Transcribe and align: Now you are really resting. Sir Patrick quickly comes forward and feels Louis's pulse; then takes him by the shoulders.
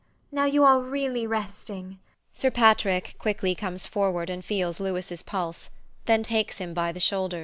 Now 0.31 0.45
you 0.45 0.63
are 0.63 0.79
really 0.79 1.27
resting. 1.27 1.99
Sir 2.33 2.49
Patrick 2.49 3.13
quickly 3.19 3.53
comes 3.53 3.85
forward 3.85 4.31
and 4.31 4.43
feels 4.43 4.79
Louis's 4.79 5.21
pulse; 5.21 5.69
then 6.07 6.23
takes 6.23 6.57
him 6.57 6.73
by 6.73 6.91
the 6.91 6.99
shoulders. 6.99 7.39